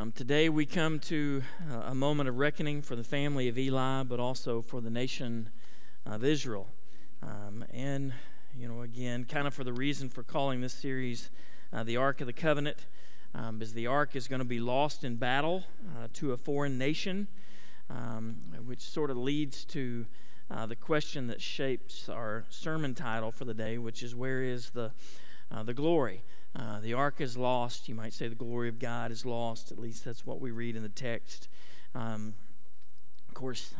[0.00, 4.04] Um, today we come to uh, a moment of reckoning for the family of Eli,
[4.04, 5.50] but also for the nation
[6.06, 6.68] of Israel.
[7.20, 8.12] Um, and,
[8.56, 11.30] you know, again, kind of for the reason for calling this series
[11.72, 12.86] uh, The Ark of the Covenant,
[13.34, 15.64] um, is the Ark is going to be lost in battle
[15.96, 17.26] uh, to a foreign nation,
[17.90, 20.06] um, which sort of leads to
[20.48, 24.70] uh, the question that shapes our sermon title for the day, which is Where is
[24.70, 24.92] the,
[25.50, 26.22] uh, the glory?
[26.58, 27.88] Uh, the ark is lost.
[27.88, 29.70] You might say the glory of God is lost.
[29.70, 31.48] At least that's what we read in the text.
[31.94, 32.34] Um,
[33.28, 33.74] of course,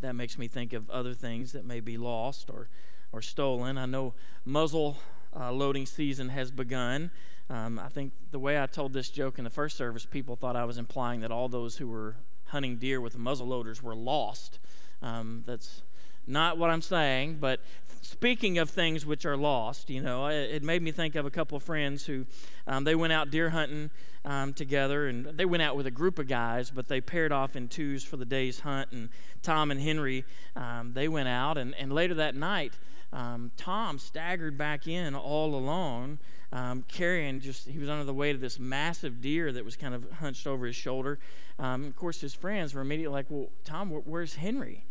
[0.00, 2.68] that makes me think of other things that may be lost or,
[3.12, 3.78] or stolen.
[3.78, 4.14] I know
[4.44, 4.98] muzzle
[5.38, 7.10] uh, loading season has begun.
[7.48, 10.56] Um, I think the way I told this joke in the first service, people thought
[10.56, 14.58] I was implying that all those who were hunting deer with muzzle loaders were lost.
[15.02, 15.82] Um, that's
[16.26, 17.60] not what I'm saying, but
[18.04, 21.56] speaking of things which are lost, you know, it, made me think of a couple
[21.56, 22.26] of friends who
[22.66, 23.90] um, they went out deer hunting
[24.24, 27.56] um, together, and they went out with a group of guys, but they paired off
[27.56, 28.92] in twos for the day's hunt.
[28.92, 29.08] And
[29.42, 30.24] Tom and Henry,
[30.56, 32.74] um, they went out, and, and later that night,
[33.12, 36.18] um, Tom staggered back in all alone,
[36.52, 39.94] um, carrying just, he was under the weight of this massive deer that was kind
[39.94, 41.18] of hunched over his shoulder.
[41.58, 44.84] Um, of course, his friends were immediately like, Well, Tom, where's Henry?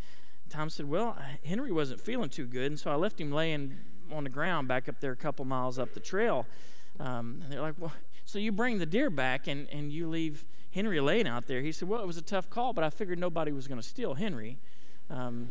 [0.49, 3.77] Tom said, Well, Henry wasn't feeling too good, and so I left him laying
[4.11, 6.45] on the ground back up there a couple miles up the trail.
[7.00, 7.94] Um, and they're like, Well,
[8.25, 11.61] so you bring the deer back and, and you leave Henry laying out there.
[11.61, 13.88] He said, Well, it was a tough call, but I figured nobody was going to
[13.88, 14.58] steal Henry.
[15.09, 15.50] Um,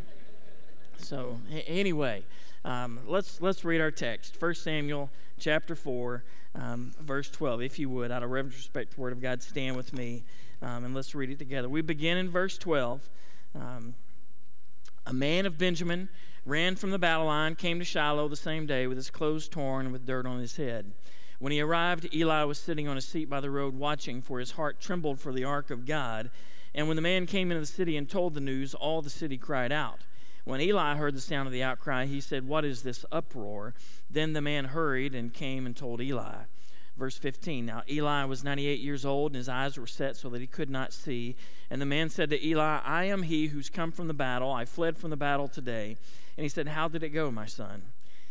[0.96, 2.24] so, a- anyway,
[2.64, 7.62] um, let's, let's read our text 1 Samuel chapter 4, um, verse 12.
[7.62, 10.24] If you would, out of reverence respect to the Word of God, stand with me
[10.62, 11.68] um, and let's read it together.
[11.68, 13.08] We begin in verse 12.
[15.04, 16.08] A man of Benjamin
[16.44, 19.86] ran from the battle line, came to Shiloh the same day with his clothes torn
[19.86, 20.92] and with dirt on his head.
[21.40, 24.52] When he arrived, Eli was sitting on a seat by the road watching, for his
[24.52, 26.30] heart trembled for the ark of God.
[26.72, 29.38] And when the man came into the city and told the news, all the city
[29.38, 30.02] cried out.
[30.44, 33.74] When Eli heard the sound of the outcry, he said, What is this uproar?
[34.08, 36.44] Then the man hurried and came and told Eli.
[36.96, 40.40] Verse 15 Now Eli was 98 years old, and his eyes were set so that
[40.40, 41.36] he could not see.
[41.70, 44.50] And the man said to Eli, I am he who's come from the battle.
[44.50, 45.96] I fled from the battle today.
[46.36, 47.82] And he said, How did it go, my son?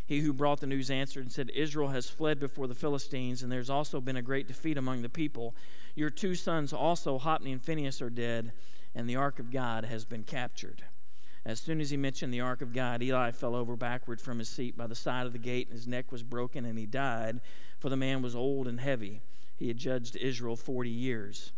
[0.05, 3.51] He who brought the news answered and said, Israel has fled before the Philistines, and
[3.51, 5.55] there's also been a great defeat among the people.
[5.95, 8.51] Your two sons also, Hophni and Phinehas, are dead,
[8.93, 10.83] and the ark of God has been captured.
[11.43, 14.49] As soon as he mentioned the ark of God, Eli fell over backward from his
[14.49, 17.41] seat by the side of the gate, and his neck was broken, and he died,
[17.79, 19.21] for the man was old and heavy.
[19.57, 21.51] He had judged Israel 40 years.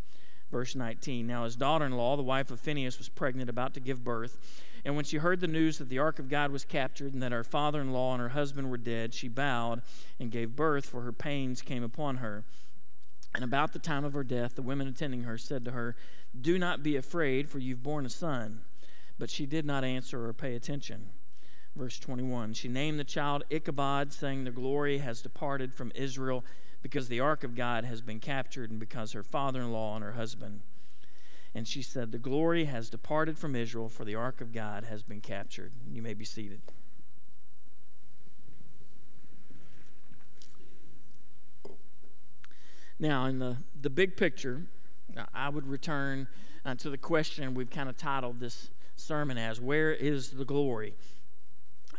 [0.52, 3.82] Verse 19 Now his daughter in law, the wife of Phinehas, was pregnant, about to
[3.82, 4.38] give birth.
[4.86, 7.32] And when she heard the news that the ark of God was captured, and that
[7.34, 9.82] her father in law and her husband were dead, she bowed
[10.20, 12.46] and gave birth, for her pains came upon her.
[13.36, 15.96] And about the time of her death, the women attending her said to her,
[16.40, 18.62] Do not be afraid, for you've borne a son.
[19.20, 21.10] But she did not answer or pay attention.
[21.76, 26.44] Verse 21 She named the child Ichabod, saying, The glory has departed from Israel
[26.82, 30.04] because the ark of God has been captured and because her father in law and
[30.04, 30.62] her husband.
[31.56, 35.04] And she said, The glory has departed from Israel, for the ark of God has
[35.04, 35.72] been captured.
[35.92, 36.62] You may be seated.
[43.00, 44.64] Now, in the, the big picture,
[45.34, 46.28] I would return
[46.66, 50.96] uh, to the question we've kind of titled this sermon as Where is the glory?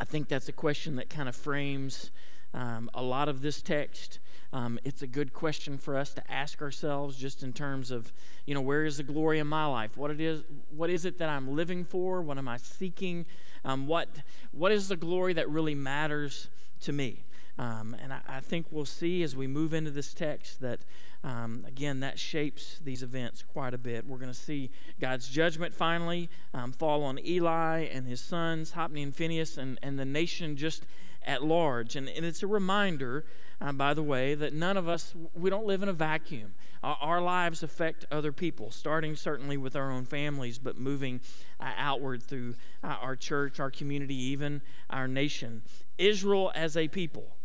[0.01, 2.11] I think that's a question that kind of frames
[2.55, 4.21] um, a lot of this text.
[4.53, 8.13] Um, it's a good question for us to ask ourselves just in terms of,
[8.47, 9.97] you know, where is the glory in my life?
[9.97, 12.23] What it is, what is it that I'm living for?
[12.23, 13.27] What am I seeking?
[13.65, 14.09] Um, what,
[14.53, 16.49] what is the glory that really matters
[16.83, 17.25] to me?
[17.57, 20.81] Um, and I, I, think we'll see as we move into this text that,
[21.23, 24.05] um, again, that shapes these events quite a bit.
[24.05, 24.71] We're going to see
[25.01, 29.97] God's judgment finally um, fall on Eli and his sons, Hophni and Phinehas, and, and
[29.97, 30.85] the nation just
[31.25, 31.95] at large.
[31.95, 33.25] And, and it's a reminder,
[33.61, 36.55] uh, by the way, that none of us, we don't live in a vacuum.
[36.83, 41.21] Our, our lives affect other people, starting certainly with our own families, but moving
[41.61, 44.61] uh, outward through uh, our church, our community, even
[44.91, 45.63] our nation.
[45.99, 47.37] Israel as a people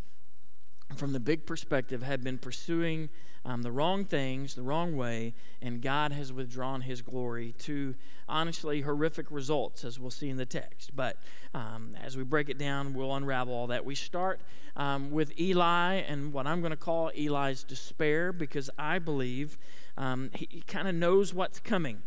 [0.95, 3.09] from the big perspective, had been pursuing
[3.45, 7.95] um, the wrong things the wrong way, and God has withdrawn his glory to
[8.27, 10.95] honestly horrific results, as we'll see in the text.
[10.95, 11.17] But
[11.53, 13.85] um, as we break it down, we'll unravel all that.
[13.85, 14.41] We start
[14.75, 19.57] um, with Eli and what I'm going to call Eli's despair, because I believe
[19.97, 22.01] um, he, he kind of knows what's coming.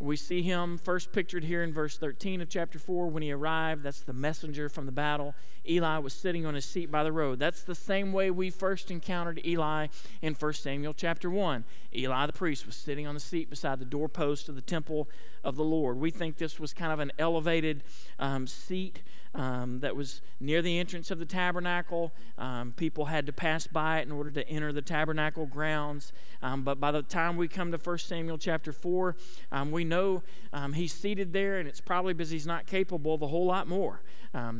[0.00, 3.82] We see him first pictured here in verse 13 of chapter 4 when he arrived.
[3.82, 5.34] That's the messenger from the battle.
[5.68, 7.38] Eli was sitting on his seat by the road.
[7.38, 9.86] That's the same way we first encountered Eli
[10.20, 11.64] in 1 Samuel chapter 1.
[11.94, 15.08] Eli the priest was sitting on the seat beside the doorpost of the temple
[15.42, 15.98] of the Lord.
[15.98, 17.82] We think this was kind of an elevated
[18.18, 19.02] um, seat
[19.34, 22.12] um, that was near the entrance of the tabernacle.
[22.38, 26.12] Um, people had to pass by it in order to enter the tabernacle grounds.
[26.42, 29.16] Um, but by the time we come to 1 Samuel chapter 4,
[29.50, 30.22] um, we know
[30.52, 33.66] um, he's seated there, and it's probably because he's not capable of a whole lot
[33.66, 34.00] more.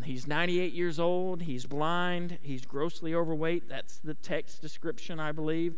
[0.05, 1.43] He's 98 years old.
[1.43, 2.39] He's blind.
[2.43, 3.69] He's grossly overweight.
[3.69, 5.75] That's the text description, I believe.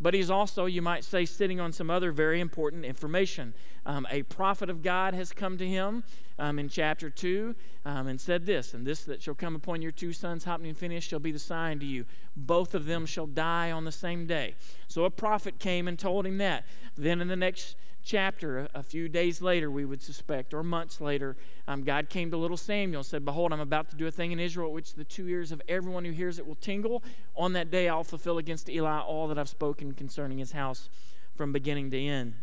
[0.00, 3.54] But he's also, you might say, sitting on some other very important information.
[3.84, 6.04] A prophet of God has come to him
[6.38, 9.92] um, in chapter 2 um, and said this And this that shall come upon your
[9.92, 12.04] two sons, Hophni and Phinehas, shall be the sign to you.
[12.36, 14.54] Both of them shall die on the same day.
[14.88, 16.64] So a prophet came and told him that.
[16.96, 21.36] Then in the next chapter, a few days later, we would suspect, or months later,
[21.68, 24.32] um, God came to little Samuel and said, Behold, I'm about to do a thing
[24.32, 27.02] in Israel which the two ears of everyone who hears it will tingle.
[27.36, 30.88] On that day, I'll fulfill against Eli all that I've spoken concerning his house
[31.36, 32.34] from beginning to end.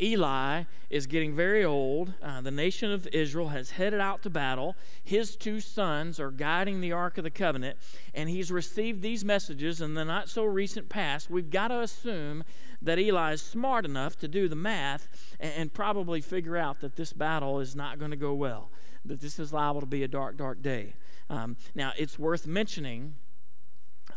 [0.00, 2.14] Eli is getting very old.
[2.22, 4.74] Uh, the nation of Israel has headed out to battle.
[5.02, 7.78] His two sons are guiding the Ark of the Covenant,
[8.14, 11.30] and he's received these messages in the not so recent past.
[11.30, 12.44] We've got to assume
[12.80, 15.08] that Eli is smart enough to do the math
[15.38, 18.70] and, and probably figure out that this battle is not going to go well,
[19.04, 20.94] that this is liable to be a dark, dark day.
[21.30, 23.14] Um, now, it's worth mentioning,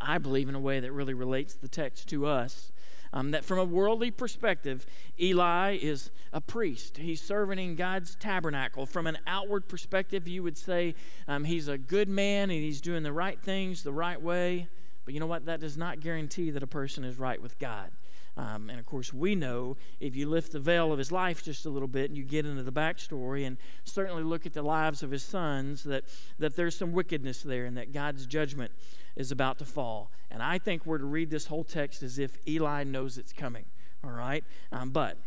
[0.02, 2.72] I believe, in a way that really relates the text to us
[3.16, 4.86] um, that from a worldly perspective,
[5.20, 6.98] Eli is a priest.
[6.98, 8.86] He's serving in God's tabernacle.
[8.86, 10.94] From an outward perspective, you would say
[11.28, 14.68] um, he's a good man and he's doing the right things the right way.
[15.06, 15.46] But you know what?
[15.46, 17.90] That does not guarantee that a person is right with God.
[18.38, 21.66] Um, and of course, we know if you lift the veil of his life just
[21.66, 25.04] a little bit and you get into the backstory and certainly look at the lives
[25.04, 26.04] of his sons, that,
[26.38, 28.72] that there's some wickedness there and that God's judgment
[29.16, 30.12] is about to fall.
[30.30, 33.66] And I think we're to read this whole text as if Eli knows it's coming.
[34.04, 34.44] All right?
[34.72, 35.18] Um, but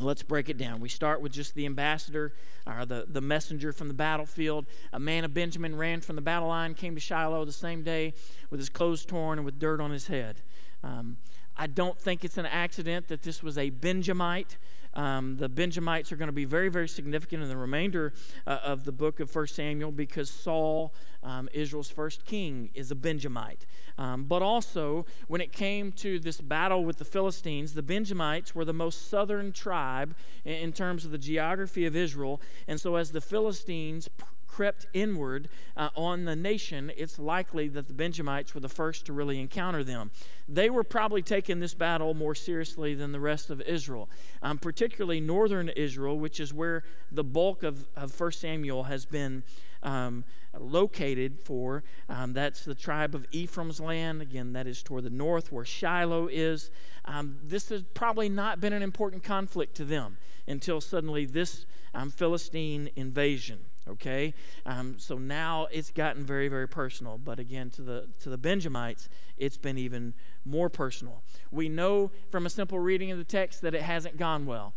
[0.00, 0.80] Let's break it down.
[0.80, 2.34] We start with just the ambassador,
[2.66, 4.66] or the, the messenger from the battlefield.
[4.92, 8.14] A man of Benjamin ran from the battle line, came to Shiloh the same day
[8.50, 10.42] with his clothes torn and with dirt on his head.
[10.82, 11.16] Um,
[11.56, 14.58] I don't think it's an accident that this was a Benjamite.
[14.94, 18.12] Um, the Benjamites are going to be very, very significant in the remainder
[18.46, 22.94] uh, of the book of 1 Samuel because Saul, um, Israel's first king, is a
[22.94, 23.66] Benjamite.
[23.98, 28.64] Um, but also, when it came to this battle with the Philistines, the Benjamites were
[28.64, 30.14] the most southern tribe
[30.44, 32.40] in, in terms of the geography of Israel.
[32.68, 34.08] And so, as the Philistines
[34.46, 39.12] crept inward uh, on the nation, it's likely that the Benjamites were the first to
[39.12, 40.10] really encounter them.
[40.48, 44.08] They were probably taking this battle more seriously than the rest of Israel,
[44.42, 49.42] um, particularly northern Israel, which is where the bulk of, of 1 Samuel has been.
[49.82, 50.24] Um,
[50.58, 51.82] located for.
[52.08, 54.22] Um, that's the tribe of Ephraim's land.
[54.22, 56.70] Again, that is toward the north where Shiloh is.
[57.04, 62.10] Um, this has probably not been an important conflict to them until suddenly this um,
[62.10, 63.58] Philistine invasion.
[63.86, 64.32] Okay,
[64.64, 67.18] um, so now it's gotten very, very personal.
[67.18, 70.14] But again, to the to the Benjamites, it's been even
[70.46, 71.22] more personal.
[71.50, 74.72] We know from a simple reading of the text that it hasn't gone well.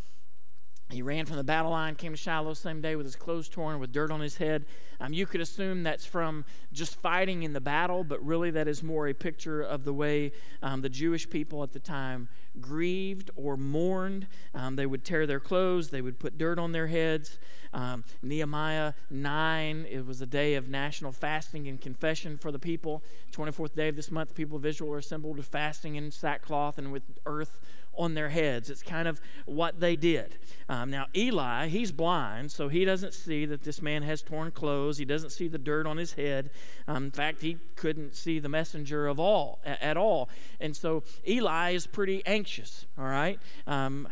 [0.89, 3.80] He ran from the battle line, came to Shiloh same day with his clothes torn,
[3.80, 4.66] with dirt on his head.
[5.01, 8.81] Um, you could assume that's from just fighting in the battle, but really that is
[8.81, 10.31] more a picture of the way
[10.63, 12.30] um, the Jewish people at the time
[12.61, 14.28] grieved or mourned.
[14.56, 17.38] Um, they would tear their clothes, they would put dirt on their heads.
[17.73, 23.04] Um, Nehemiah 9, it was a day of national fasting and confession for the people.
[23.33, 26.94] 24th day of this month, people of Israel were assembled with fasting in sackcloth and
[26.94, 27.59] with earth
[27.97, 28.69] on their heads.
[28.69, 30.37] It's kind of what they did.
[30.69, 34.97] Um, now, Eli, he's blind, so he doesn't see that this man has torn clothes.
[34.97, 36.49] He doesn't see the dirt on his head.
[36.87, 40.30] Um, in fact, he couldn't see the messenger of all at all.
[40.59, 43.39] And so Eli is pretty anxious, all right?
[43.66, 44.07] Um,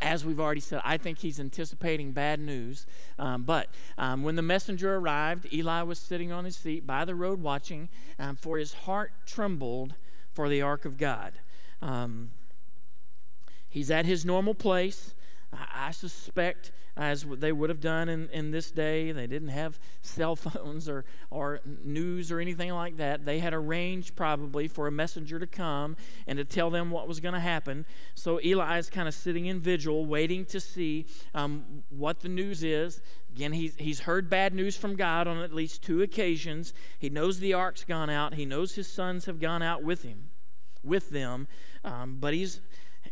[0.00, 2.86] as we've already said, I think he's anticipating bad news.
[3.18, 7.14] Um, but um, when the messenger arrived, Eli was sitting on his seat by the
[7.14, 7.88] road watching,
[8.18, 9.94] um, for his heart trembled
[10.32, 11.32] for the ark of God.
[11.82, 12.30] Um,
[13.68, 15.14] He's at his normal place.
[15.52, 20.36] I, suspect, as they would have done in, in this day, they didn't have cell
[20.36, 23.24] phones or, or news or anything like that.
[23.24, 25.96] They had arranged probably for a messenger to come
[26.26, 27.86] and to tell them what was going to happen.
[28.14, 32.62] So Eli is kind of sitting in vigil, waiting to see um, what the news
[32.62, 33.00] is.
[33.34, 36.74] Again, he's, he's heard bad news from God on at least two occasions.
[36.98, 40.30] He knows the ark's gone out, he knows his sons have gone out with him,
[40.84, 41.48] with them,
[41.84, 42.60] um, but he's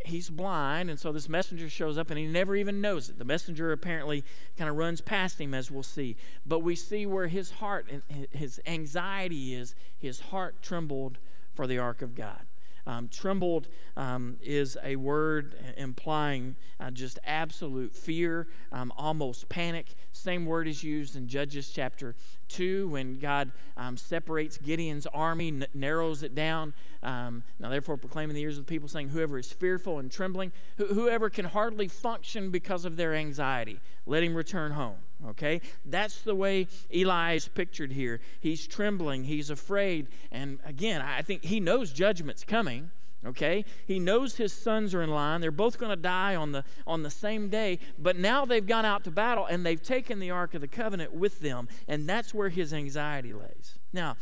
[0.07, 3.19] he's blind, and so this messenger shows up and he never even knows it.
[3.19, 4.23] The messenger apparently
[4.57, 6.15] kind of runs past him, as we'll see.
[6.45, 9.75] But we see where his heart and his anxiety is.
[9.97, 11.17] His heart trembled
[11.53, 12.41] for the ark of God.
[12.85, 19.93] Um, trembled um, is a word implying uh, just absolute fear, um, almost panic.
[20.13, 22.15] Same word is used in Judges chapter
[22.47, 26.73] 2 when God um, separates Gideon's army, n- narrows it down.
[27.03, 30.51] Um, now, therefore, proclaiming the ears of the people, saying, Whoever is fearful and trembling,
[30.77, 34.97] wh- whoever can hardly function because of their anxiety, let him return home.
[35.27, 35.61] Okay?
[35.85, 38.19] That's the way Eli is pictured here.
[38.39, 42.91] He's trembling, he's afraid, and again, I think he knows judgment's coming.
[43.25, 43.65] Okay?
[43.85, 45.41] He knows his sons are in line.
[45.41, 48.85] They're both going to die on the on the same day, but now they've gone
[48.85, 52.33] out to battle and they've taken the ark of the covenant with them, and that's
[52.33, 53.79] where his anxiety lays.
[53.91, 54.17] Now,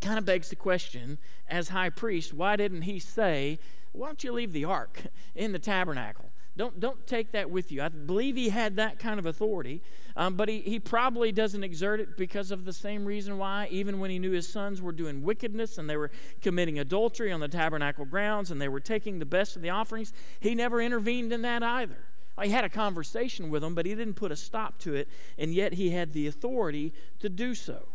[0.00, 3.58] kind of begs the question, as high priest, why didn't he say,
[3.92, 7.82] "Why don't you leave the ark in the tabernacle?" Don't, don't take that with you.
[7.82, 9.82] I believe he had that kind of authority,
[10.16, 13.98] um, but he, he probably doesn't exert it because of the same reason why, even
[13.98, 17.48] when he knew his sons were doing wickedness and they were committing adultery on the
[17.48, 21.42] tabernacle grounds and they were taking the best of the offerings, he never intervened in
[21.42, 22.06] that either.
[22.40, 25.08] He had a conversation with them, but he didn't put a stop to it,
[25.38, 27.86] and yet he had the authority to do so.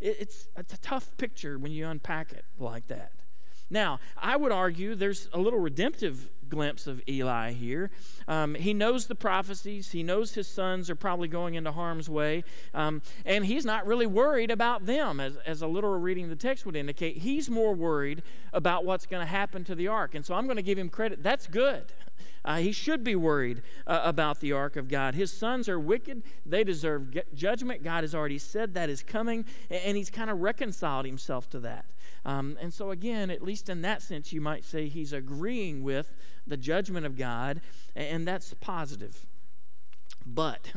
[0.00, 3.12] It, it's, it's a tough picture when you unpack it like that.
[3.70, 7.90] Now, I would argue there's a little redemptive glimpse of Eli here.
[8.26, 12.44] Um, he knows the prophecies, he knows his sons are probably going into harm's way,
[12.74, 16.36] um, and he's not really worried about them, as, as a literal reading of the
[16.36, 17.18] text would indicate.
[17.18, 18.22] He's more worried
[18.52, 20.14] about what's going to happen to the ark.
[20.14, 21.22] And so I'm going to give him credit.
[21.22, 21.92] That's good.
[22.44, 25.14] Uh, he should be worried uh, about the ark of God.
[25.14, 26.22] His sons are wicked.
[26.46, 27.82] They deserve judgment.
[27.82, 31.84] God has already said that is coming, and he's kind of reconciled himself to that.
[32.28, 36.14] Um, and so, again, at least in that sense, you might say he's agreeing with
[36.46, 37.62] the judgment of God,
[37.96, 39.24] and that's positive.
[40.26, 40.72] But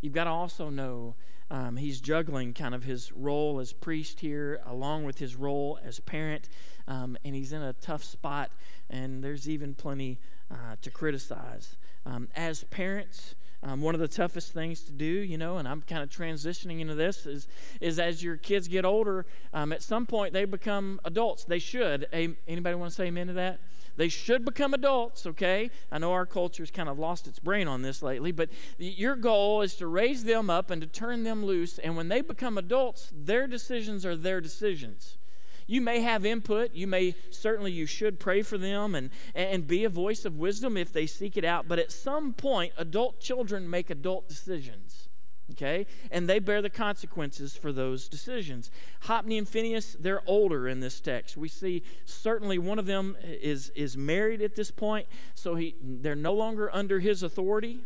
[0.00, 1.14] you've got to also know
[1.52, 6.00] um, he's juggling kind of his role as priest here along with his role as
[6.00, 6.48] parent,
[6.88, 8.50] um, and he's in a tough spot,
[8.90, 10.18] and there's even plenty
[10.50, 11.76] uh, to criticize.
[12.06, 15.82] Um, as parents, um, one of the toughest things to do, you know, and I'm
[15.82, 17.48] kind of transitioning into this, is,
[17.80, 21.44] is as your kids get older, um, at some point they become adults.
[21.44, 22.06] They should.
[22.12, 23.58] A, anybody want to say amen to that?
[23.96, 25.72] They should become adults, okay?
[25.90, 28.48] I know our culture's kind of lost its brain on this lately, but
[28.78, 31.80] your goal is to raise them up and to turn them loose.
[31.80, 35.18] And when they become adults, their decisions are their decisions.
[35.68, 36.74] You may have input.
[36.74, 40.76] You may certainly you should pray for them and, and be a voice of wisdom
[40.76, 41.68] if they seek it out.
[41.68, 45.08] But at some point, adult children make adult decisions
[45.52, 45.86] okay?
[46.10, 48.70] And they bear the consequences for those decisions.
[49.02, 51.36] Hophni and Phineas, they're older in this text.
[51.36, 56.14] We see certainly one of them is, is married at this point, so he, they're
[56.14, 57.80] no longer under his authority.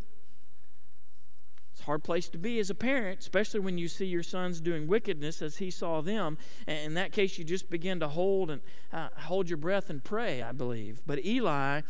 [1.83, 4.61] It's a hard place to be as a parent, especially when you see your sons
[4.61, 6.39] doing wickedness as he saw them.
[6.69, 8.62] And in that case, you just begin to hold and
[8.93, 11.03] uh, hold your breath and pray, I believe.
[11.05, 11.81] But Eli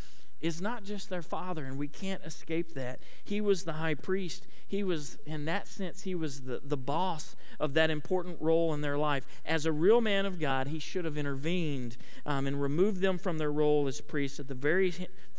[0.40, 3.00] is not just their father, and we can't escape that.
[3.22, 4.46] He was the high priest.
[4.66, 8.80] He was, in that sense, he was the, the boss of that important role in
[8.80, 9.26] their life.
[9.44, 13.36] As a real man of God, he should have intervened um, and removed them from
[13.36, 14.92] their role as priests at the very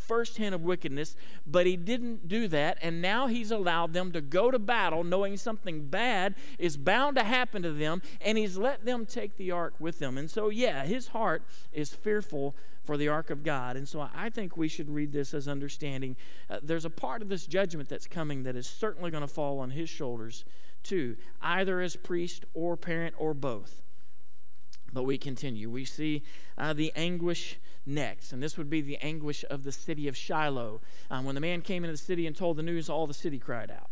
[0.06, 4.20] first hint of wickedness, but he didn't do that, and now he's allowed them to
[4.20, 8.84] go to battle knowing something bad is bound to happen to them, and he's let
[8.84, 10.18] them take the ark with them.
[10.18, 11.42] And so, yeah, his heart
[11.72, 13.76] is fearful for the ark of God.
[13.76, 16.16] And so I think we should read this as understanding
[16.50, 19.58] uh, there's a part of this judgment that's coming that is certainly going to fall
[19.58, 20.44] on his shoulders
[20.82, 23.80] too, either as priest or parent or both.
[24.92, 25.70] But we continue.
[25.70, 26.22] We see
[26.56, 30.80] uh, the anguish next, and this would be the anguish of the city of Shiloh.
[31.10, 33.38] Um, when the man came into the city and told the news, all the city
[33.38, 33.90] cried out.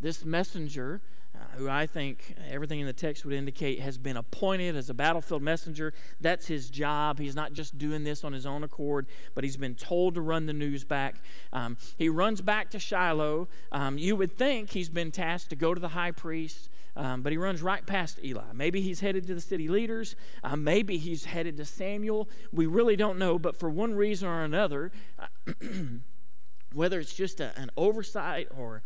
[0.00, 1.00] This messenger
[1.34, 4.94] uh, who I think everything in the text would indicate has been appointed as a
[4.94, 5.92] battlefield messenger.
[6.20, 7.18] That's his job.
[7.18, 10.46] He's not just doing this on his own accord, but he's been told to run
[10.46, 11.16] the news back.
[11.52, 13.48] Um, he runs back to Shiloh.
[13.72, 16.68] Um, you would think he's been tasked to go to the high priest.
[16.96, 18.52] Um, but he runs right past Eli.
[18.52, 20.14] Maybe he's headed to the city leaders.
[20.42, 22.28] Uh, maybe he's headed to Samuel.
[22.52, 23.38] We really don't know.
[23.38, 25.52] But for one reason or another, uh,
[26.72, 28.82] whether it's just a, an oversight or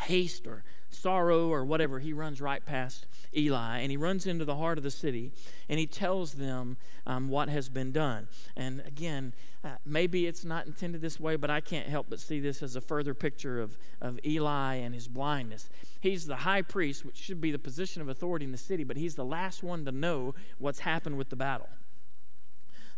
[0.00, 0.64] haste or
[0.94, 3.06] sorrow or whatever, he runs right past
[3.36, 5.32] Eli and he runs into the heart of the city
[5.68, 8.28] and he tells them um, what has been done.
[8.56, 9.32] And again,
[9.64, 12.74] uh, maybe it's not intended this way, but I can't help but see this as
[12.74, 15.68] a further picture of, of Eli and his blindness.
[16.00, 18.96] He's the high priest, which should be the position of authority in the city, but
[18.96, 21.68] he's the last one to know what's happened with the battle.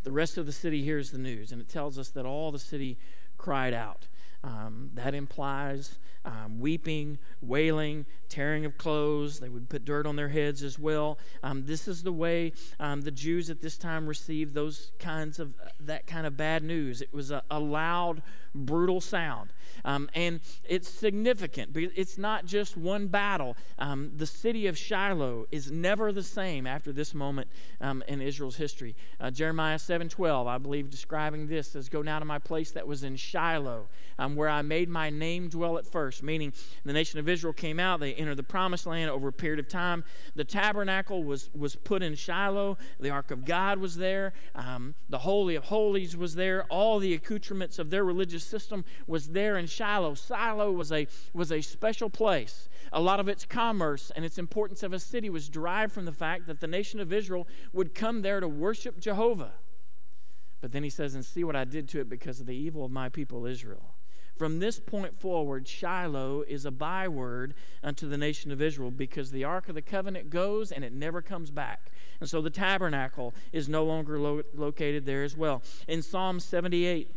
[0.05, 2.59] the rest of the city hears the news, and it tells us that all the
[2.59, 2.99] city
[3.39, 4.07] cried out.
[4.45, 9.41] Um, that implies um, weeping, wailing, tearing of clothes.
[9.41, 11.19] They would put dirt on their heads as well.
[11.43, 15.55] Um, this is the way um, the Jews at this time received those kinds of
[15.81, 17.01] that kind of bad news.
[17.01, 18.23] It was a, a loud,
[18.55, 19.53] brutal sound,
[19.85, 21.73] um, and it's significant.
[21.73, 23.57] But it's not just one battle.
[23.79, 27.49] Um, the city of Shiloh is never the same after this moment
[28.09, 28.95] in Israel's history.
[29.21, 32.87] Uh, Jeremiah seven twelve, I believe, describing this as "Go down to my place that
[32.87, 33.89] was in Shiloh,
[34.35, 36.53] where I made my name dwell at first, meaning
[36.85, 39.69] the nation of Israel came out, they entered the promised land over a period of
[39.69, 40.05] time.
[40.35, 45.19] The tabernacle was, was put in Shiloh, the ark of God was there, um, the
[45.19, 49.67] Holy of Holies was there, all the accoutrements of their religious system was there in
[49.67, 50.15] Shiloh.
[50.15, 52.69] Shiloh was a, was a special place.
[52.93, 56.13] A lot of its commerce and its importance of a city was derived from the
[56.13, 59.53] fact that the nation of Israel would come there to worship Jehovah.
[60.61, 62.85] But then he says, And see what I did to it because of the evil
[62.85, 63.95] of my people Israel.
[64.37, 69.45] From this point forward, Shiloh is a byword unto the nation of Israel because the
[69.45, 71.93] Ark of the Covenant goes and it never comes back.
[72.21, 75.63] And so the tabernacle is no longer lo- located there as well.
[75.87, 77.11] In Psalm 78,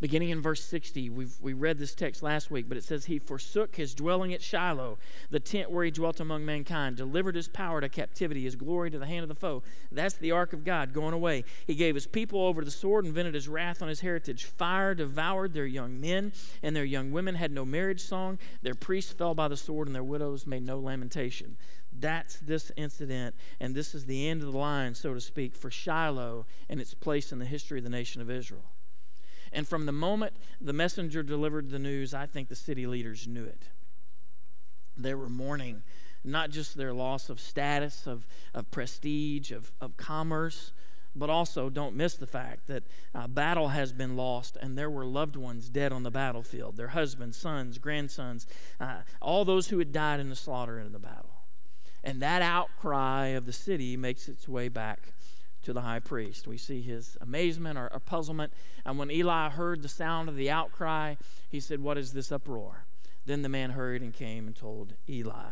[0.00, 1.10] beginning in verse 60.
[1.10, 4.42] We've, we read this text last week, but it says, He forsook his dwelling at
[4.42, 4.98] Shiloh,
[5.30, 8.98] the tent where he dwelt among mankind, delivered his power to captivity, his glory to
[8.98, 9.62] the hand of the foe.
[9.90, 11.44] That's the ark of God going away.
[11.66, 14.44] He gave his people over to the sword and vented his wrath on his heritage.
[14.44, 18.38] Fire devoured their young men, and their young women had no marriage song.
[18.62, 21.56] Their priests fell by the sword, and their widows made no lamentation.
[21.92, 25.70] That's this incident, and this is the end of the line, so to speak, for
[25.70, 28.64] Shiloh and its place in the history of the nation of Israel.
[29.52, 33.44] And from the moment the messenger delivered the news, I think the city leaders knew
[33.44, 33.64] it.
[34.96, 35.82] They were mourning
[36.24, 40.72] not just their loss of status, of, of prestige, of, of commerce,
[41.14, 45.04] but also don't miss the fact that uh, battle has been lost and there were
[45.04, 48.46] loved ones dead on the battlefield their husbands, sons, grandsons,
[48.80, 51.30] uh, all those who had died in the slaughter in the battle.
[52.04, 55.12] And that outcry of the city makes its way back
[55.62, 56.46] to the high priest.
[56.46, 58.52] We see his amazement or, or puzzlement.
[58.84, 61.16] And when Eli heard the sound of the outcry,
[61.48, 62.84] he said, What is this uproar?
[63.26, 65.50] Then the man hurried and came and told Eli.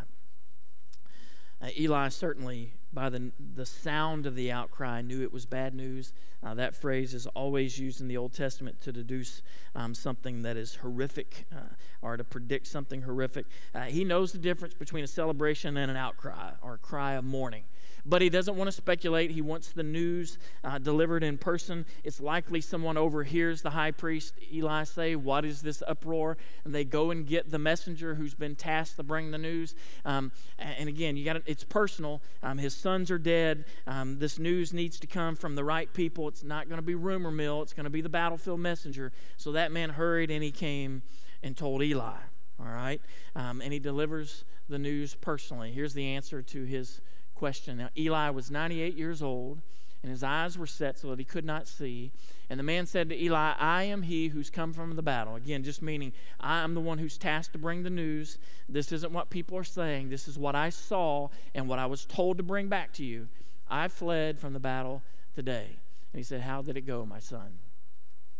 [1.60, 6.12] Uh, Eli certainly, by the, the sound of the outcry, knew it was bad news.
[6.42, 9.42] Uh, that phrase is always used in the Old Testament to deduce
[9.74, 13.46] um, something that is horrific uh, or to predict something horrific.
[13.74, 17.24] Uh, he knows the difference between a celebration and an outcry or a cry of
[17.24, 17.64] mourning
[18.08, 19.32] but he doesn't want to speculate.
[19.32, 21.84] He wants the news uh, delivered in person.
[22.04, 26.36] It's likely someone overhears the high priest Eli say, What is this uproar?
[26.64, 29.74] And they go and get the messenger who's been tasked to bring the news.
[30.04, 32.22] Um, and again, you got it's personal.
[32.42, 33.64] Um, his sons are dead.
[33.86, 36.28] Um, this news needs to come from the right people.
[36.28, 39.12] It's not going to be rumor mill, it's going to be the battlefield messenger.
[39.36, 41.02] So that man hurried and he came
[41.42, 42.14] and told Eli.
[42.58, 43.00] All right?
[43.34, 45.72] Um, and he delivers the news personally.
[45.72, 47.00] Here's the answer to his
[47.36, 47.78] question.
[47.78, 49.60] Now, Eli was 98 years old,
[50.02, 52.12] and his eyes were set so that he could not see.
[52.48, 55.36] And the man said to Eli, I am he who's come from the battle.
[55.36, 58.38] Again, just meaning, I am the one who's tasked to bring the news.
[58.68, 60.08] This isn't what people are saying.
[60.08, 63.28] This is what I saw and what I was told to bring back to you.
[63.68, 65.02] I fled from the battle
[65.34, 65.66] today.
[66.12, 67.58] And he said, How did it go, my son?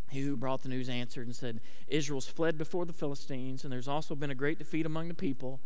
[0.08, 3.88] He who brought the news answered and said, Israel's fled before the Philistines, and there's
[3.88, 5.58] also been a great defeat among the people.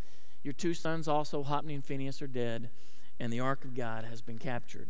[0.43, 2.71] Your two sons also, Hophni and Phinehas, are dead
[3.21, 4.89] and the ark of God has been captured.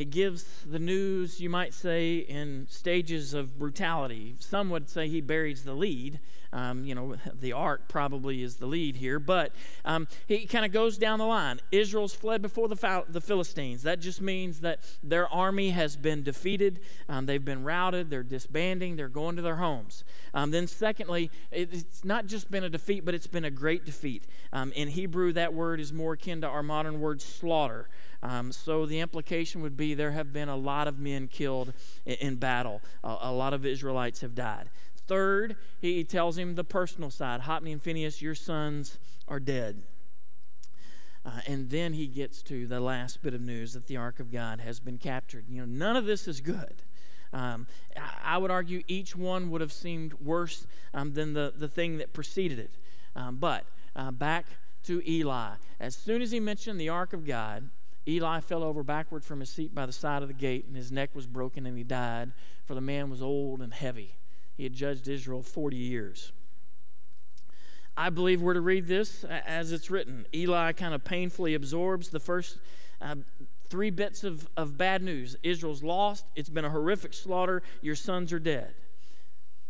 [0.00, 4.34] He gives the news, you might say, in stages of brutality.
[4.38, 6.20] Some would say he buries the lead.
[6.54, 9.52] Um, you know, the ark probably is the lead here, but
[9.84, 11.60] um, he kind of goes down the line.
[11.70, 13.82] Israel's fled before the, the Philistines.
[13.82, 16.80] That just means that their army has been defeated.
[17.08, 18.08] Um, they've been routed.
[18.08, 18.96] They're disbanding.
[18.96, 20.02] They're going to their homes.
[20.32, 24.24] Um, then, secondly, it's not just been a defeat, but it's been a great defeat.
[24.50, 27.90] Um, in Hebrew, that word is more akin to our modern word slaughter.
[28.22, 31.72] Um, so the implication would be there have been a lot of men killed
[32.04, 32.82] in, in battle.
[33.02, 34.68] A lot of Israelites have died.
[35.06, 39.82] Third, he tells him the personal side Hophni and Phinehas, your sons are dead.
[41.24, 44.30] Uh, and then he gets to the last bit of news that the Ark of
[44.30, 45.44] God has been captured.
[45.48, 46.82] You know, none of this is good.
[47.32, 47.66] Um,
[48.24, 52.12] I would argue each one would have seemed worse um, than the, the thing that
[52.12, 52.70] preceded it.
[53.14, 54.46] Um, but uh, back
[54.84, 55.54] to Eli.
[55.78, 57.68] As soon as he mentioned the Ark of God,
[58.08, 60.90] Eli fell over backward from his seat by the side of the gate, and his
[60.90, 62.32] neck was broken, and he died,
[62.64, 64.16] for the man was old and heavy.
[64.56, 66.32] He had judged Israel 40 years.
[67.96, 70.26] I believe we're to read this as it's written.
[70.34, 72.58] Eli kind of painfully absorbs the first
[73.00, 73.16] uh,
[73.68, 78.32] three bits of, of bad news Israel's lost, it's been a horrific slaughter, your sons
[78.32, 78.74] are dead.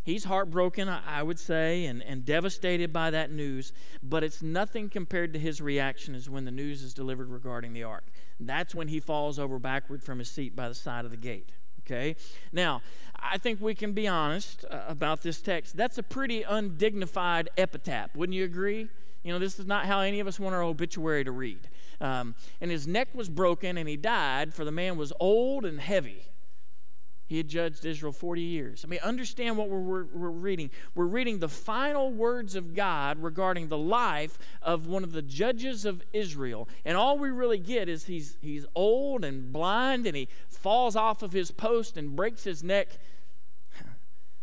[0.03, 5.35] He's heartbroken, I would say, and, and devastated by that news, but it's nothing compared
[5.35, 8.05] to his reaction as when the news is delivered regarding the ark.
[8.41, 11.53] That's when he falls over backward from his seat by the side of the gate.
[11.81, 12.17] Okay?
[12.53, 12.83] Now,
[13.19, 15.77] I think we can be honest uh, about this text.
[15.77, 18.15] That's a pretty undignified epitaph.
[18.17, 18.89] Wouldn't you agree?
[19.23, 21.69] You know, this is not how any of us want our obituary to read.
[22.01, 25.81] Um, and his neck was broken and he died, for the man was old and
[25.81, 26.25] heavy.
[27.31, 28.85] He had judged Israel 40 years.
[28.85, 30.69] I mean, understand what we're, we're, we're, reading.
[30.97, 35.85] We're reading the final words of God regarding the life of one of the judges
[35.85, 36.69] of Israel.
[36.85, 41.23] And all we really get is he's, he's old and blind and he falls off
[41.23, 42.99] of his post and breaks his neck.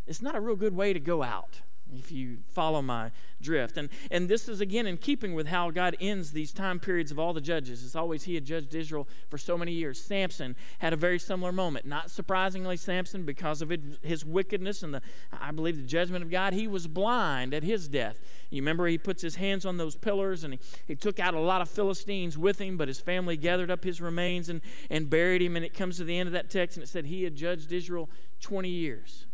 [0.07, 1.59] It's not a real good way to go out
[1.95, 3.77] if you follow my drift.
[3.77, 7.19] And, and this is again in keeping with how God ends these time periods of
[7.19, 7.83] all the judges.
[7.83, 10.01] It's always He had judged Israel for so many years.
[10.01, 11.85] Samson had a very similar moment.
[11.85, 13.71] Not surprisingly, Samson, because of
[14.01, 17.87] his wickedness and the, I believe, the judgment of God, he was blind at his
[17.87, 18.19] death.
[18.49, 21.39] You remember he puts his hands on those pillars and he, he took out a
[21.39, 25.41] lot of Philistines with him, but his family gathered up his remains and, and buried
[25.41, 25.55] him.
[25.55, 27.71] And it comes to the end of that text and it said he had judged
[27.71, 28.09] Israel
[28.41, 29.26] 20 years.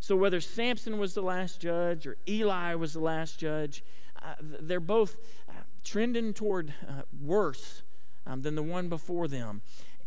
[0.00, 3.84] So, whether Samson was the last judge or Eli was the last judge,
[4.22, 5.52] uh, they're both uh,
[5.84, 7.82] trending toward uh, worse
[8.26, 9.60] um, than the one before them.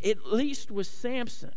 [0.04, 1.54] At least with Samson,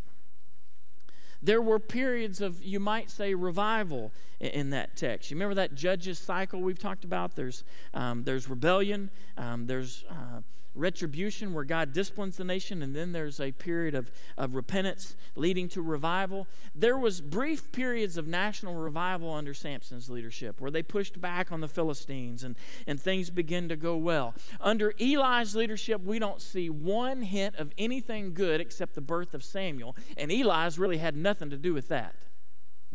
[1.42, 5.32] there were periods of, you might say, revival in, that text.
[5.32, 7.36] You remember that judges cycle we've talked about?
[7.36, 10.42] There's, um, there's rebellion, um, there's uh,
[10.78, 15.68] retribution where God disciplines the nation, and then there's a period of, of repentance leading
[15.70, 16.48] to revival.
[16.76, 21.62] There was brief periods of national revival under Samson's leadership where they pushed back on
[21.62, 24.36] the Philistines and, and things began to go well.
[24.62, 29.44] Under Eli's leadership, we don't see one hint of anything good except the birth of
[29.44, 32.16] Samuel, and Eli's really had nothing to do with that.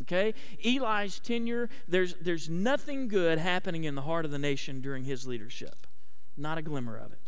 [0.01, 0.33] Okay?
[0.65, 5.27] Eli's tenure, there's, there's nothing good happening in the heart of the nation during his
[5.27, 5.87] leadership.
[6.37, 7.19] Not a glimmer of it.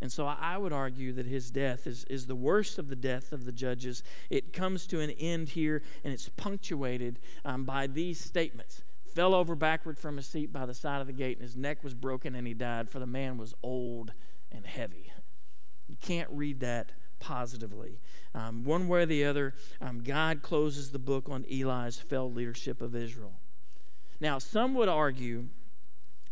[0.00, 3.32] And so I would argue that his death is, is the worst of the death
[3.32, 4.02] of the judges.
[4.30, 9.54] It comes to an end here, and it's punctuated um, by these statements fell over
[9.54, 12.34] backward from his seat by the side of the gate, and his neck was broken,
[12.34, 14.12] and he died, for the man was old
[14.52, 15.12] and heavy.
[15.88, 18.00] You can't read that positively.
[18.34, 22.80] Um, one way or the other, um, God closes the book on Eli's failed leadership
[22.80, 23.34] of Israel.
[24.20, 25.48] Now, some would argue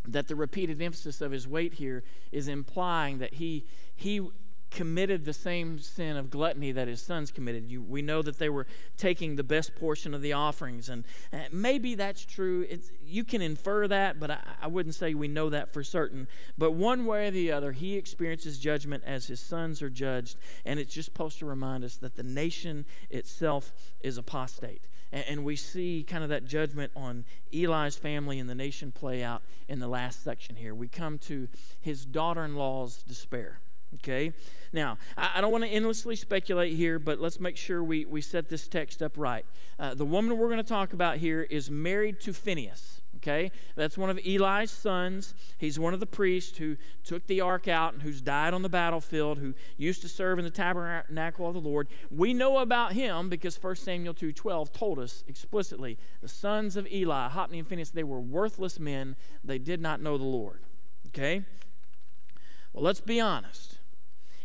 [0.07, 4.27] that the repeated emphasis of his weight here is implying that he, he
[4.71, 7.71] committed the same sin of gluttony that his sons committed.
[7.71, 11.05] You, we know that they were taking the best portion of the offerings, and
[11.51, 12.67] maybe that's true.
[12.69, 16.29] It's, you can infer that, but I, I wouldn't say we know that for certain.
[16.57, 20.79] But one way or the other, he experiences judgment as his sons are judged, and
[20.79, 24.89] it's just supposed to remind us that the nation itself is apostate.
[25.13, 29.23] And, and we see kind of that judgment on Eli's family and the nation play
[29.23, 30.75] out in the last section here.
[30.75, 31.49] We come to
[31.81, 33.61] his daughter in law's despair.
[33.96, 34.33] Okay?
[34.72, 38.20] Now, I, I don't want to endlessly speculate here, but let's make sure we, we
[38.20, 39.44] set this text up right.
[39.79, 43.01] Uh, the woman we're going to talk about here is married to Phineas.
[43.16, 43.51] Okay?
[43.74, 45.35] That's one of Eli's sons.
[45.59, 48.68] He's one of the priests who took the ark out and who's died on the
[48.68, 51.88] battlefield, who used to serve in the tabernacle of the Lord.
[52.11, 57.29] We know about him because 1 Samuel 2:12 told us explicitly the sons of Eli,
[57.29, 59.16] Hophni and Phinehas, they were worthless men.
[59.42, 60.61] They did not know the Lord.
[61.09, 61.44] Okay?
[62.72, 63.78] Well, let's be honest.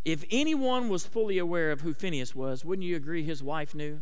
[0.05, 4.01] If anyone was fully aware of who Phineas was, wouldn't you agree his wife knew?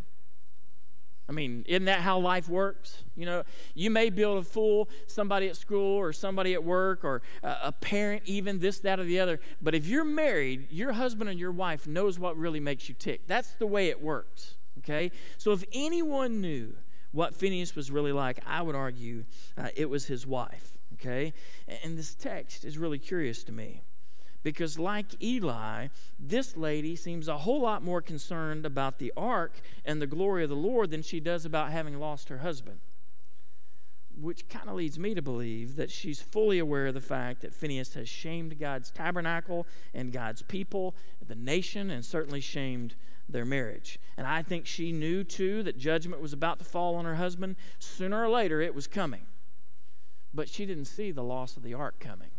[1.30, 3.04] I mean, isn't that how life works?
[3.16, 7.06] You know, you may be able to fool somebody at school or somebody at work
[7.06, 9.40] or a parent, even this, that, or the other.
[9.62, 13.28] But if you're married, your husband and your wife knows what really makes you tick.
[13.28, 14.56] That's the way it works.
[14.80, 15.12] Okay?
[15.38, 16.74] So if anyone knew
[17.14, 19.24] what Phineas was really like, I would argue
[19.58, 20.78] uh, it was his wife.
[20.96, 21.34] Okay?
[21.84, 23.84] And this text is really curious to me
[24.43, 25.88] because, like Eli,
[26.19, 30.49] this lady seems a whole lot more concerned about the ark and the glory of
[30.49, 32.80] the Lord than she does about having lost her husband.
[34.19, 37.54] Which kind of leads me to believe that she's fully aware of the fact that
[37.54, 42.95] Phineas has shamed God's tabernacle and God's people, the nation, and certainly shamed
[43.30, 43.99] their marriage.
[44.17, 47.56] And I think she knew too that judgment was about to fall on her husband.
[47.80, 49.25] Sooner or later, it was coming.
[50.34, 52.30] But she didn't see the loss of the ark coming.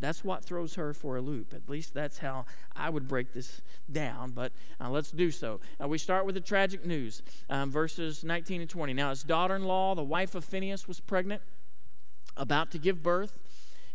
[0.00, 1.52] That's what throws her for a loop.
[1.52, 5.60] At least that's how I would break this down, but uh, let's do so.
[5.82, 8.92] Uh, we start with the tragic news, um, verses 19 and 20.
[8.92, 11.42] Now, his daughter in law, the wife of Phineas, was pregnant,
[12.36, 13.38] about to give birth.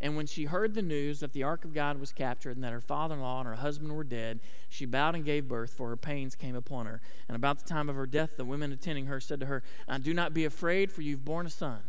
[0.01, 2.73] And when she heard the news that the ark of God was captured and that
[2.73, 5.87] her father in law and her husband were dead, she bowed and gave birth, for
[5.87, 6.99] her pains came upon her.
[7.29, 9.63] And about the time of her death, the women attending her said to her,
[10.01, 11.79] Do not be afraid, for you've borne a son.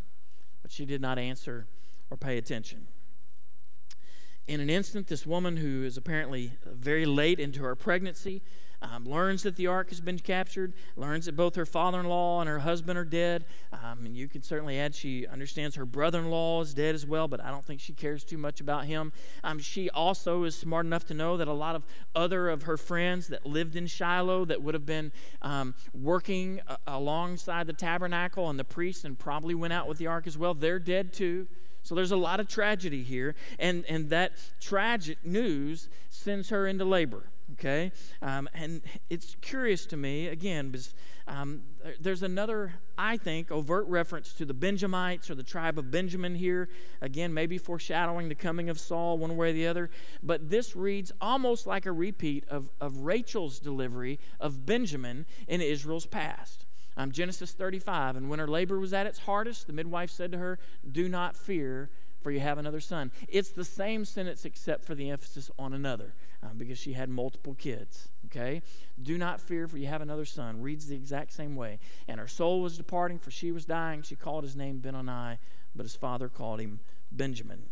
[0.63, 1.67] But she did not answer
[2.09, 2.87] or pay attention.
[4.47, 8.43] In an instant, this woman, who is apparently very late into her pregnancy,
[8.83, 12.41] um, learns that the ark has been captured, learns that both her father in law
[12.41, 13.47] and her husband are dead.
[13.73, 17.07] Um, and you can certainly add she understands her brother in law is dead as
[17.07, 19.13] well, but I don't think she cares too much about him.
[19.43, 22.77] Um, she also is smart enough to know that a lot of other of her
[22.77, 28.51] friends that lived in Shiloh that would have been um, working a- alongside the tabernacle
[28.51, 31.47] and the priests and probably went out with the ark as well, they're dead too.
[31.85, 36.85] So there's a lot of tragedy here, and, and that tragic news sends her into
[36.85, 37.25] labor.
[37.53, 37.93] Okay?
[38.23, 40.95] Um, and it's curious to me, again, because
[41.29, 41.63] um,
[42.01, 46.71] there's another, I think, overt reference to the Benjamites or the tribe of Benjamin here.
[47.03, 49.91] Again, maybe foreshadowing the coming of Saul one way or the other.
[50.23, 56.07] But this reads almost like a repeat of, of Rachel's delivery of Benjamin in Israel's
[56.07, 56.65] past.
[56.97, 60.39] Um, Genesis 35, and when her labor was at its hardest, the midwife said to
[60.39, 60.59] her,
[60.91, 61.91] Do not fear,
[62.25, 63.13] for you have another son.
[63.29, 67.55] It's the same sentence except for the emphasis on another, um, because she had multiple
[67.55, 68.09] kids.
[68.27, 68.63] Okay?
[69.01, 70.63] Do not fear, for you have another son.
[70.63, 71.81] Reads the exact same way.
[72.09, 74.03] And her soul was departing, for she was dying.
[74.03, 75.39] She called his name Benoni,
[75.77, 76.81] but his father called him
[77.13, 77.65] Benjamin.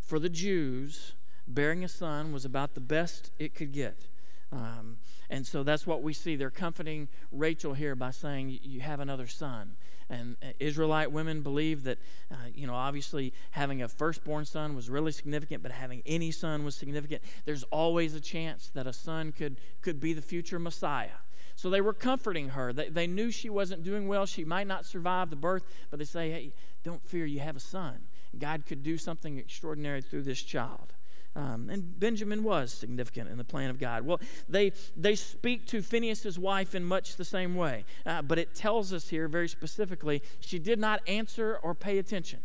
[0.00, 1.14] For the Jews,
[1.46, 4.08] bearing a son was about the best it could get.
[4.52, 4.98] Um,
[5.30, 6.36] and so that's what we see.
[6.36, 9.76] They're comforting Rachel here by saying, You have another son.
[10.10, 11.98] And uh, Israelite women believe that,
[12.30, 16.64] uh, you know, obviously having a firstborn son was really significant, but having any son
[16.64, 17.22] was significant.
[17.46, 21.08] There's always a chance that a son could, could be the future Messiah.
[21.56, 22.74] So they were comforting her.
[22.74, 24.26] They, they knew she wasn't doing well.
[24.26, 26.52] She might not survive the birth, but they say, Hey,
[26.84, 28.00] don't fear, you have a son.
[28.38, 30.92] God could do something extraordinary through this child.
[31.34, 34.04] Um, and Benjamin was significant in the plan of God.
[34.04, 38.54] Well, they, they speak to Phineas's wife in much the same way, uh, but it
[38.54, 42.40] tells us here very specifically she did not answer or pay attention.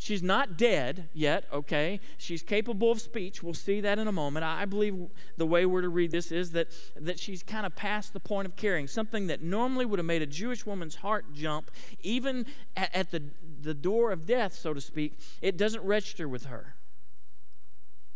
[0.00, 2.00] She's not dead yet, okay?
[2.16, 3.42] She's capable of speech.
[3.42, 4.46] We'll see that in a moment.
[4.46, 4.96] I believe
[5.36, 8.46] the way we're to read this is that, that she's kind of past the point
[8.46, 8.86] of caring.
[8.86, 12.46] Something that normally would have made a Jewish woman's heart jump, even
[12.78, 13.24] at, at the,
[13.60, 16.76] the door of death, so to speak, it doesn't register with her.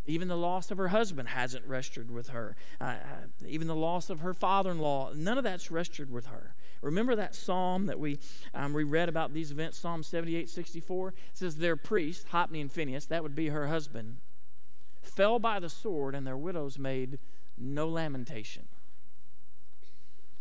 [0.07, 2.57] Even the loss of her husband hasn't registered with her.
[2.81, 6.27] Uh, uh even the loss of her father in law, none of that's registered with
[6.27, 6.55] her.
[6.83, 8.19] Remember that psalm that we,
[8.55, 11.09] um, we read about these events, Psalm 78 64?
[11.09, 14.19] It says, Their priest, Hophni and Phinehas, that would be her husband,
[15.01, 17.19] fell by the sword, and their widows made
[17.57, 18.69] no lamentation.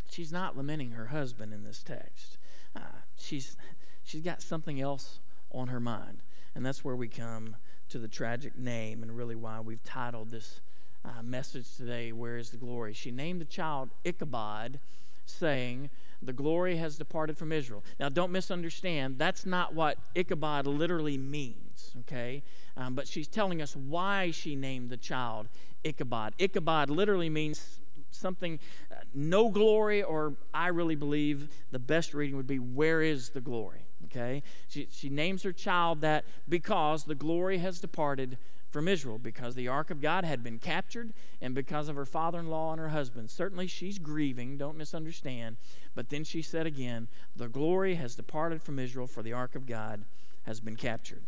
[0.09, 2.37] She's not lamenting her husband in this text.
[2.75, 3.55] Uh, she's,
[4.03, 5.19] she's got something else
[5.51, 6.19] on her mind.
[6.53, 7.55] And that's where we come
[7.89, 10.61] to the tragic name and really why we've titled this
[11.05, 12.93] uh, message today, Where is the Glory?
[12.93, 14.79] She named the child Ichabod,
[15.25, 15.89] saying,
[16.21, 17.83] The glory has departed from Israel.
[17.99, 22.43] Now, don't misunderstand, that's not what Ichabod literally means, okay?
[22.77, 25.47] Um, but she's telling us why she named the child
[25.83, 26.33] Ichabod.
[26.39, 27.79] Ichabod literally means
[28.11, 28.59] something,
[28.91, 33.41] uh, no glory, or I really believe the best reading would be, Where is the
[33.41, 33.85] glory?
[34.15, 34.43] Okay?
[34.67, 38.37] She, she names her child that because the glory has departed
[38.73, 42.39] from Israel, because the ark of God had been captured, and because of her father
[42.39, 43.29] in law and her husband.
[43.29, 45.57] Certainly she's grieving, don't misunderstand.
[45.93, 49.67] But then she said again, The glory has departed from Israel, for the ark of
[49.67, 50.05] God
[50.43, 51.21] has been captured.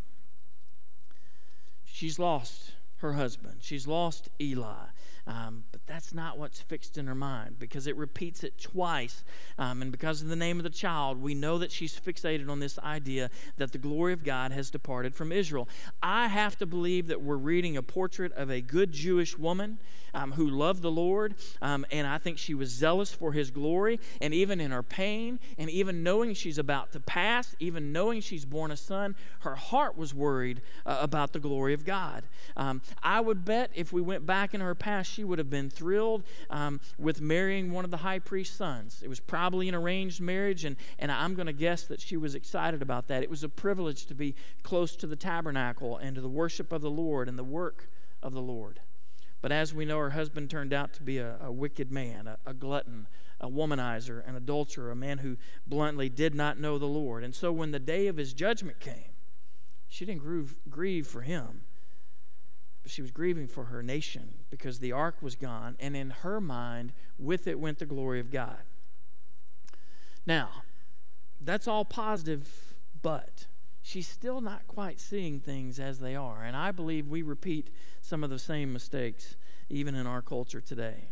[1.86, 4.88] She's lost her husband, she's lost Eli.
[5.28, 9.24] Um, but that's not what's fixed in her mind because it repeats it twice.
[9.58, 12.60] Um, and because of the name of the child, we know that she's fixated on
[12.60, 15.68] this idea that the glory of God has departed from Israel.
[16.04, 19.80] I have to believe that we're reading a portrait of a good Jewish woman
[20.16, 24.00] um, who loved the Lord, um, and I think she was zealous for his glory.
[24.22, 28.46] And even in her pain, and even knowing she's about to pass, even knowing she's
[28.46, 32.24] born a son, her heart was worried uh, about the glory of God.
[32.56, 35.70] Um, I would bet if we went back in her past, she would have been
[35.70, 39.02] thrilled um, with marrying one of the high priest's sons.
[39.04, 42.36] It was probably an arranged marriage, and, and I'm going to guess that she was
[42.36, 43.24] excited about that.
[43.24, 46.82] It was a privilege to be close to the tabernacle and to the worship of
[46.82, 47.90] the Lord and the work
[48.22, 48.80] of the Lord.
[49.42, 52.38] But as we know, her husband turned out to be a, a wicked man, a,
[52.46, 53.08] a glutton,
[53.40, 57.24] a womanizer, an adulterer, a man who bluntly did not know the Lord.
[57.24, 59.14] And so when the day of his judgment came,
[59.88, 61.62] she didn't grieve, grieve for him,
[62.86, 66.94] she was grieving for her nation because the ark was gone, and in her mind,
[67.18, 68.60] with it went the glory of God.
[70.26, 70.64] Now,
[71.42, 73.48] that's all positive, but
[73.82, 76.44] she's still not quite seeing things as they are.
[76.44, 77.70] And I believe we repeat
[78.02, 79.36] some of the same mistakes
[79.70, 81.10] even in our culture today.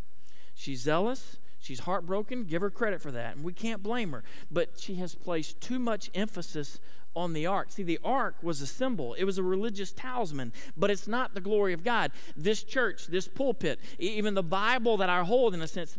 [0.55, 4.23] She's zealous, she's heartbroken, give her credit for that, and we can't blame her.
[4.51, 6.79] But she has placed too much emphasis
[7.15, 7.71] on the ark.
[7.71, 11.41] See, the ark was a symbol, it was a religious talisman, but it's not the
[11.41, 12.11] glory of God.
[12.35, 15.97] This church, this pulpit, even the Bible that I hold, in a sense,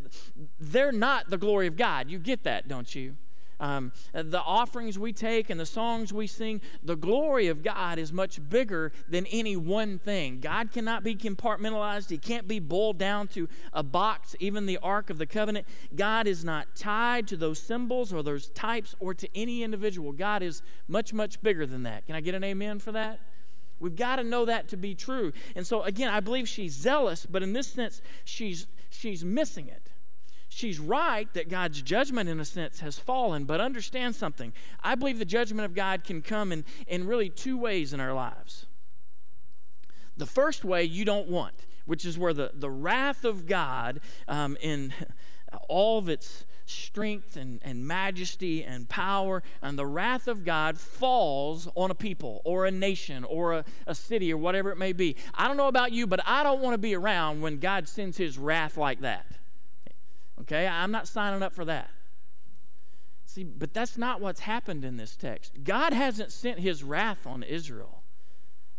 [0.59, 2.11] they're not the glory of God.
[2.11, 3.17] You get that, don't you?
[3.61, 8.13] Um, the offerings we take and the songs we sing, the glory of God is
[8.13, 10.41] much bigger than any one thing.
[10.41, 15.11] God cannot be compartmentalized, He can't be boiled down to a box, even the Ark
[15.11, 15.67] of the Covenant.
[15.95, 20.13] God is not tied to those symbols or those types or to any individual.
[20.13, 22.07] God is much, much bigger than that.
[22.07, 23.21] Can I get an amen for that?
[23.81, 25.33] We've got to know that to be true.
[25.55, 29.91] And so, again, I believe she's zealous, but in this sense, she's, she's missing it
[30.55, 34.53] she's right that God's judgment, in a sense, has fallen, but understand something.
[34.83, 38.15] I believe the judgment of God can come in, in really two ways in our
[38.15, 38.67] lives.
[40.17, 44.57] The first way you don't want, which is where the, the wrath of God um,
[44.61, 44.95] in
[45.69, 51.69] all of its strength and, and majesty and power and the wrath of God falls
[51.75, 55.17] on a people or a nation or a, a city or whatever it may be.
[55.35, 58.17] I don't know about you, but I don't want to be around when God sends
[58.17, 59.27] his wrath like that.
[60.41, 61.91] Okay, I'm not signing up for that.
[63.27, 65.65] See, but that's not what's happened in this text.
[65.65, 68.03] God hasn't sent his wrath on Israel.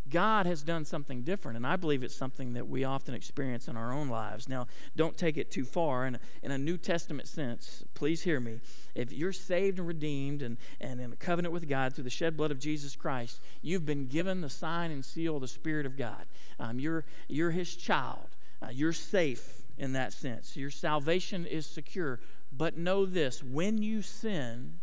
[0.08, 3.76] God has done something different, and I believe it's something that we often experience in
[3.76, 4.48] our own lives.
[4.48, 6.06] Now, don't take it too far.
[6.06, 8.60] In a, in a New Testament sense, please hear me.
[8.94, 12.36] If you're saved and redeemed and, and in a covenant with God through the shed
[12.36, 15.96] blood of Jesus Christ, you've been given the sign and seal of the Spirit of
[15.96, 16.24] God.
[16.60, 18.28] Um, you're, you're his child.
[18.62, 20.56] Uh, you're safe in that sense.
[20.56, 22.20] Your salvation is secure.
[22.56, 24.78] But know this when you sin,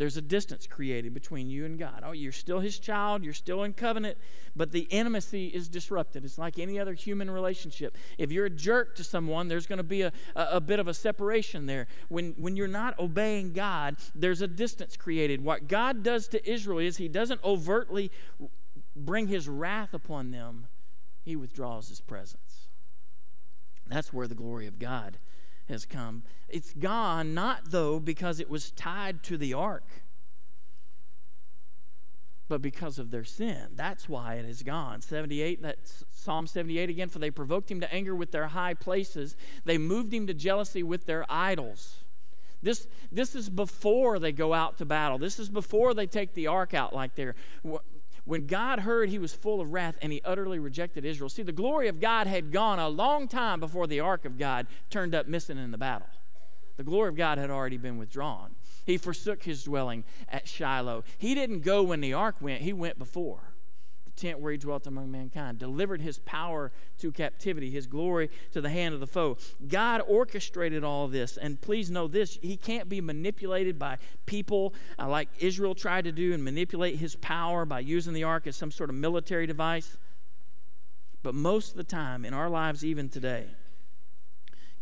[0.00, 2.02] there's a distance created between you and God.
[2.06, 4.16] Oh, you're still His child, you're still in covenant,
[4.56, 6.24] but the intimacy is disrupted.
[6.24, 7.98] It's like any other human relationship.
[8.16, 10.88] If you're a jerk to someone, there's going to be a, a, a, bit of
[10.88, 11.86] a separation there.
[12.08, 15.44] When, when you're not obeying God, there's a distance created.
[15.44, 18.10] What God does to Israel is He doesn't overtly
[18.96, 20.66] bring His wrath upon them,
[21.26, 22.49] He withdraws His presence.
[23.90, 25.18] That's where the glory of God
[25.68, 26.22] has come.
[26.48, 29.84] It's gone, not though because it was tied to the ark,
[32.48, 33.68] but because of their sin.
[33.76, 35.00] That's why it is gone.
[35.00, 37.08] 78, that's Psalm 78 again.
[37.08, 40.82] For they provoked him to anger with their high places, they moved him to jealousy
[40.82, 42.04] with their idols.
[42.62, 45.16] This, this is before they go out to battle.
[45.16, 47.34] This is before they take the ark out like they're
[48.24, 51.28] when God heard, he was full of wrath and he utterly rejected Israel.
[51.28, 54.66] See, the glory of God had gone a long time before the ark of God
[54.90, 56.08] turned up missing in the battle.
[56.76, 58.54] The glory of God had already been withdrawn.
[58.86, 61.04] He forsook his dwelling at Shiloh.
[61.18, 63.49] He didn't go when the ark went, he went before
[64.16, 68.70] tent where he dwelt among mankind, delivered his power to captivity, his glory to the
[68.70, 69.36] hand of the foe.
[69.68, 71.36] God orchestrated all this.
[71.36, 76.12] And please know this he can't be manipulated by people uh, like Israel tried to
[76.12, 79.96] do and manipulate his power by using the ark as some sort of military device.
[81.22, 83.46] But most of the time in our lives, even today,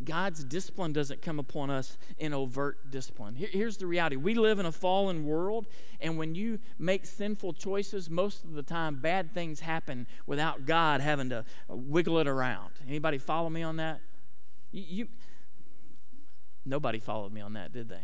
[0.05, 3.35] God's discipline doesn't come upon us in overt discipline.
[3.35, 5.67] Here, here's the reality we live in a fallen world,
[6.01, 11.01] and when you make sinful choices, most of the time bad things happen without God
[11.01, 12.71] having to wiggle it around.
[12.87, 14.01] Anybody follow me on that?
[14.71, 15.09] You, you
[16.65, 18.03] nobody followed me on that, did they?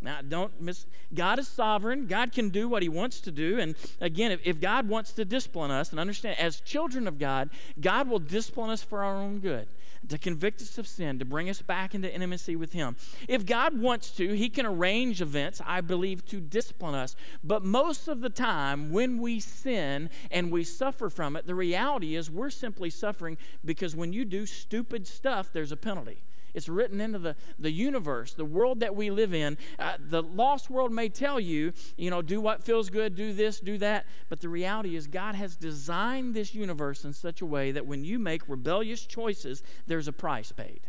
[0.00, 0.86] Now, don't miss.
[1.14, 2.06] God is sovereign.
[2.06, 3.58] God can do what He wants to do.
[3.58, 7.50] And again, if, if God wants to discipline us, and understand, as children of God,
[7.80, 9.68] God will discipline us for our own good
[10.08, 12.96] to convict us of sin, to bring us back into intimacy with Him.
[13.28, 17.16] If God wants to, He can arrange events, I believe, to discipline us.
[17.42, 22.16] But most of the time, when we sin and we suffer from it, the reality
[22.16, 26.18] is we're simply suffering because when you do stupid stuff, there's a penalty.
[26.56, 29.58] It's written into the, the universe, the world that we live in.
[29.78, 33.60] Uh, the lost world may tell you, you know, do what feels good, do this,
[33.60, 34.06] do that.
[34.30, 38.04] But the reality is, God has designed this universe in such a way that when
[38.04, 40.80] you make rebellious choices, there's a price paid.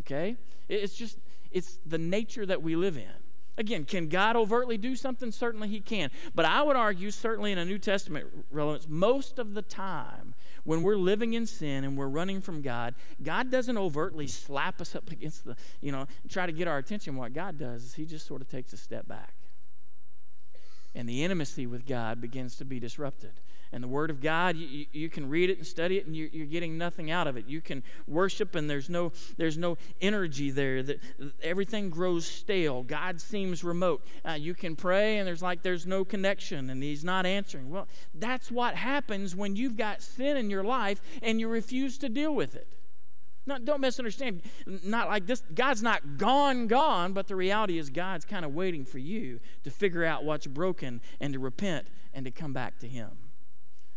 [0.00, 0.36] Okay?
[0.68, 1.16] It's just,
[1.52, 3.22] it's the nature that we live in.
[3.58, 5.30] Again, can God overtly do something?
[5.30, 6.10] Certainly He can.
[6.34, 10.34] But I would argue, certainly in a New Testament relevance, most of the time,
[10.64, 14.94] when we're living in sin and we're running from God, God doesn't overtly slap us
[14.94, 17.16] up against the, you know, try to get our attention.
[17.16, 19.34] What God does is He just sort of takes a step back.
[20.94, 23.32] And the intimacy with God begins to be disrupted.
[23.72, 26.28] And the Word of God, you, you can read it and study it, and you're,
[26.28, 27.46] you're, getting nothing out of it.
[27.46, 30.82] You can worship, and there's no, there's no energy there.
[30.82, 31.00] That
[31.42, 32.82] everything grows stale.
[32.82, 34.04] God seems remote.
[34.28, 37.70] Uh, you can pray, and there's like there's no connection, and He's not answering.
[37.70, 42.08] Well, that's what happens when you've got sin in your life and you refuse to
[42.08, 42.68] deal with it.
[43.44, 44.42] No, don't misunderstand.
[44.84, 45.42] Not like this.
[45.54, 49.70] God's not gone, gone, but the reality is God's kind of waiting for you to
[49.70, 53.10] figure out what's broken and to repent and to come back to Him.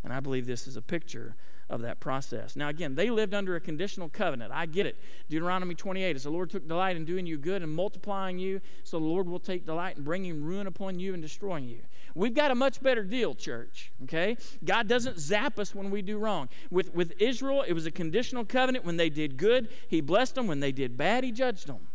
[0.05, 1.35] And I believe this is a picture
[1.67, 2.55] of that process.
[2.55, 4.51] Now, again, they lived under a conditional covenant.
[4.53, 4.97] I get it.
[5.29, 8.99] Deuteronomy 28 is the Lord took delight in doing you good and multiplying you, so
[8.99, 11.79] the Lord will take delight in bringing ruin upon you and destroying you.
[12.13, 14.37] We've got a much better deal, church, okay?
[14.63, 16.49] God doesn't zap us when we do wrong.
[16.69, 18.85] With, with Israel, it was a conditional covenant.
[18.85, 20.45] When they did good, He blessed them.
[20.45, 21.87] When they did bad, He judged them.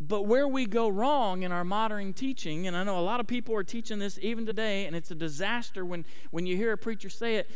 [0.00, 3.26] But where we go wrong in our modern teaching, and I know a lot of
[3.26, 6.78] people are teaching this even today, and it's a disaster when, when you hear a
[6.78, 7.50] preacher say it.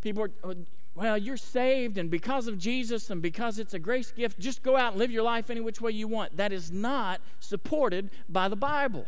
[0.00, 0.54] People are, oh,
[0.94, 4.76] well, you're saved, and because of Jesus and because it's a grace gift, just go
[4.76, 6.36] out and live your life any which way you want.
[6.36, 9.06] That is not supported by the Bible.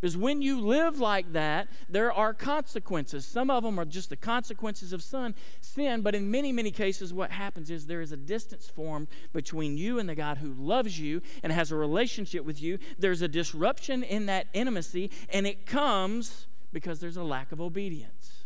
[0.00, 3.26] Because when you live like that, there are consequences.
[3.26, 7.12] Some of them are just the consequences of sin, sin, but in many, many cases,
[7.12, 10.98] what happens is there is a distance formed between you and the God who loves
[10.98, 12.78] you and has a relationship with you.
[12.98, 18.44] There's a disruption in that intimacy, and it comes because there's a lack of obedience.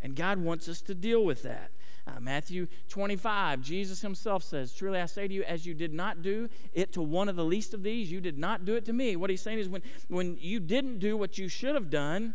[0.00, 1.70] And God wants us to deal with that.
[2.06, 6.20] Uh, Matthew 25, Jesus himself says, Truly I say to you, as you did not
[6.20, 8.92] do it to one of the least of these, you did not do it to
[8.92, 9.14] me.
[9.14, 12.34] What he's saying is, when, when you didn't do what you should have done,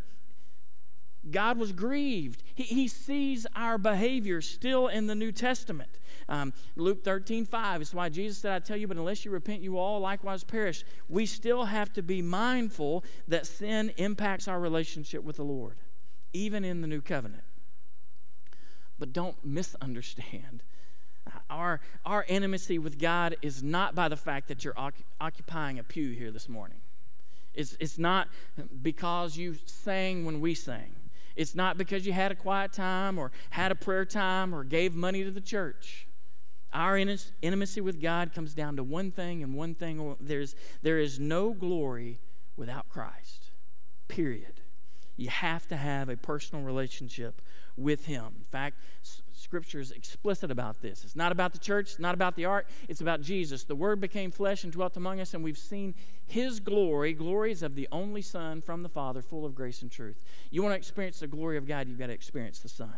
[1.29, 2.43] God was grieved.
[2.55, 5.99] He, he sees our behavior still in the New Testament.
[6.29, 9.61] Um, Luke 13, 5 is why Jesus said, I tell you, but unless you repent,
[9.61, 10.85] you all likewise perish.
[11.09, 15.77] We still have to be mindful that sin impacts our relationship with the Lord,
[16.31, 17.43] even in the New Covenant.
[18.99, 20.63] But don't misunderstand.
[21.49, 24.77] Our, our intimacy with God is not by the fact that you're
[25.19, 26.79] occupying a pew here this morning.
[27.53, 28.29] It's, it's not
[28.81, 30.95] because you sang when we sang.
[31.35, 34.95] It's not because you had a quiet time or had a prayer time or gave
[34.95, 36.07] money to the church.
[36.73, 40.99] Our intimacy with God comes down to one thing and one thing oh, there's, there
[40.99, 42.19] is no glory
[42.55, 43.51] without Christ.
[44.07, 44.61] Period.
[45.15, 47.41] You have to have a personal relationship
[47.77, 48.25] with Him.
[48.37, 48.77] In fact,
[49.33, 51.05] Scripture is explicit about this.
[51.05, 53.63] It's not about the church, not about the ark, it's about Jesus.
[53.63, 57.13] The Word became flesh and dwelt among us, and we've seen His glory.
[57.13, 60.21] Glories of the only Son from the Father, full of grace and truth.
[60.49, 62.95] You want to experience the glory of God, you've got to experience the Son.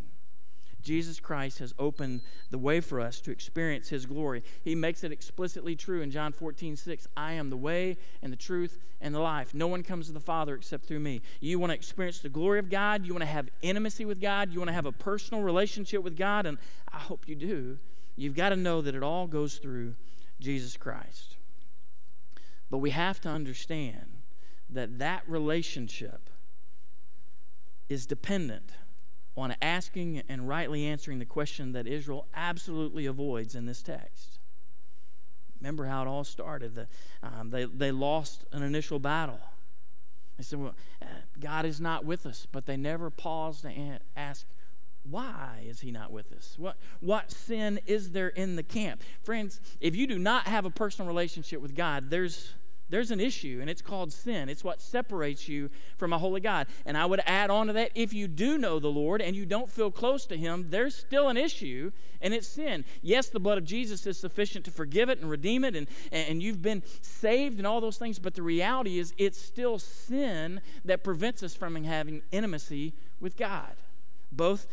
[0.82, 4.44] Jesus Christ has opened the way for us to experience his glory.
[4.64, 7.08] He makes it explicitly true in John 14, 6.
[7.18, 9.54] I am the way and the truth and the life.
[9.54, 11.22] No one comes to the Father except through me.
[11.40, 13.06] You want to experience the glory of God.
[13.06, 14.52] You want to have intimacy with God.
[14.52, 16.46] You want to have a personal relationship with God.
[16.46, 16.58] And
[16.92, 17.78] I hope you do.
[18.16, 19.96] You've got to know that it all goes through
[20.40, 21.36] Jesus Christ.
[22.70, 24.06] But we have to understand
[24.70, 26.30] that that relationship
[27.90, 28.72] is dependent
[29.40, 34.40] on asking and rightly answering the question that Israel absolutely avoids in this text.
[35.60, 36.76] Remember how it all started.
[36.76, 36.88] The,
[37.22, 39.40] um, they, they lost an initial battle.
[40.38, 41.06] They said, Well, uh,
[41.40, 44.46] God is not with us, but they never paused to ask,
[45.10, 46.56] why is he not with us?
[46.58, 49.02] What, what sin is there in the camp?
[49.24, 52.54] Friends, if you do not have a personal relationship with God, there's
[52.90, 54.50] there's an issue, and it's called sin.
[54.50, 56.68] It's what separates you from a holy God.
[56.86, 59.46] And I would add on to that if you do know the Lord and you
[59.46, 62.86] don't feel close to Him, there's still an issue, and it's sin.
[63.02, 66.42] Yes, the blood of Jesus is sufficient to forgive it and redeem it, and, and
[66.42, 71.04] you've been saved and all those things, but the reality is it's still sin that
[71.04, 73.76] prevents us from having intimacy with God,
[74.32, 74.68] both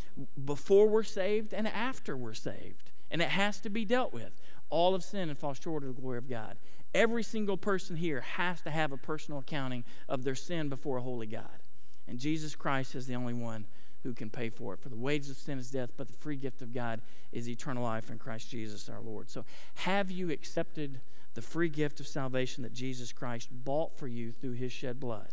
[0.45, 2.91] before we're saved and after we're saved.
[3.11, 4.41] And it has to be dealt with.
[4.69, 6.57] All of sin and fall short of the glory of God.
[6.95, 11.03] Every single person here has to have a personal accounting of their sin before a
[11.03, 11.61] holy God.
[12.09, 13.67] And Jesus Christ is the only one
[14.03, 14.81] who can pay for it.
[14.81, 17.01] For the wages of sin is death, but the free gift of God
[17.33, 19.29] is eternal life in Christ Jesus our Lord.
[19.29, 21.01] So, have you accepted
[21.35, 25.29] the free gift of salvation that Jesus Christ bought for you through his shed blood?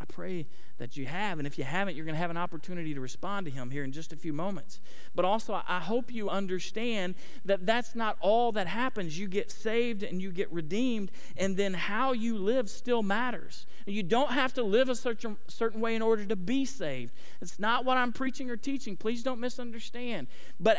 [0.00, 0.46] I pray
[0.78, 1.38] that you have.
[1.38, 3.82] And if you haven't, you're going to have an opportunity to respond to Him here
[3.82, 4.80] in just a few moments.
[5.14, 9.18] But also, I hope you understand that that's not all that happens.
[9.18, 13.66] You get saved and you get redeemed, and then how you live still matters.
[13.86, 17.12] You don't have to live a certain, certain way in order to be saved.
[17.40, 18.96] It's not what I'm preaching or teaching.
[18.96, 20.28] Please don't misunderstand.
[20.60, 20.78] But,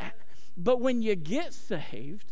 [0.55, 2.31] but when you get saved,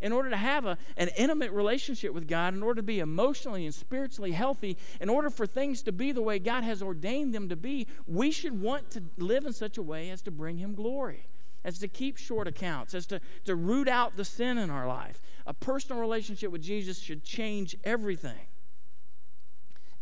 [0.00, 3.64] in order to have a, an intimate relationship with God, in order to be emotionally
[3.64, 7.48] and spiritually healthy, in order for things to be the way God has ordained them
[7.48, 10.74] to be, we should want to live in such a way as to bring Him
[10.74, 11.26] glory,
[11.64, 15.22] as to keep short accounts, as to, to root out the sin in our life.
[15.46, 18.46] A personal relationship with Jesus should change everything.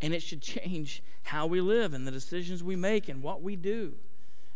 [0.01, 3.57] And it should change how we live and the decisions we make and what we
[3.57, 3.95] do.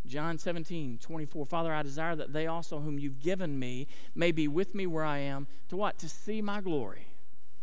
[0.09, 1.46] John 17, 24.
[1.46, 5.04] Father, I desire that they also, whom you've given me, may be with me where
[5.04, 5.46] I am.
[5.68, 5.98] To what?
[5.98, 7.06] To see my glory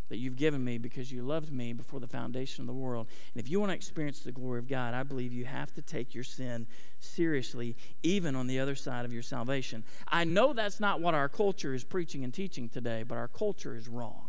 [0.09, 3.07] that you've given me because you loved me before the foundation of the world.
[3.33, 5.81] And if you want to experience the glory of God, I believe you have to
[5.81, 6.67] take your sin
[6.99, 9.83] seriously, even on the other side of your salvation.
[10.07, 13.75] I know that's not what our culture is preaching and teaching today, but our culture
[13.75, 14.27] is wrong.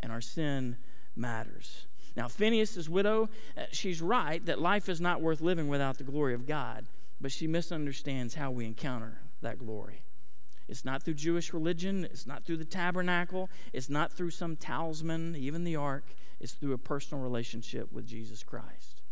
[0.00, 0.76] And our sin
[1.16, 1.86] matters.
[2.14, 6.34] Now, Phineas' widow, uh, she's right that life is not worth living without the glory
[6.34, 6.84] of God
[7.20, 10.04] but she misunderstands how we encounter that glory.
[10.68, 15.36] It's not through Jewish religion, it's not through the tabernacle, it's not through some talisman,
[15.36, 16.04] even the ark.
[16.40, 19.02] It's through a personal relationship with Jesus Christ.